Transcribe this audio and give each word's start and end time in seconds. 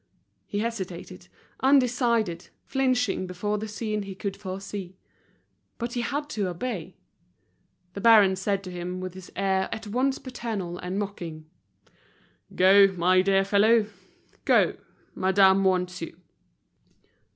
He 0.47 0.57
hesitated, 0.57 1.27
undecided, 1.59 2.49
flinching 2.65 3.27
before 3.27 3.59
the 3.59 3.67
scene 3.67 4.01
he 4.01 4.15
could 4.15 4.35
foresee. 4.35 4.97
But 5.77 5.93
he 5.93 6.01
had 6.01 6.27
to 6.31 6.47
obey. 6.47 6.95
The 7.93 8.01
baron 8.01 8.35
said 8.35 8.63
to 8.63 8.71
him, 8.71 8.99
with 8.99 9.13
his 9.13 9.31
air 9.35 9.69
at 9.71 9.85
once 9.85 10.17
paternal 10.17 10.79
and 10.79 10.97
mocking, 10.97 11.45
"Go, 12.55 12.87
my 12.93 13.21
dear 13.21 13.45
fellow, 13.45 13.85
go, 14.43 14.75
madame 15.13 15.63
wants 15.63 16.01
you." 16.01 16.19